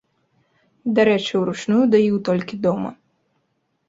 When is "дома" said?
2.65-2.89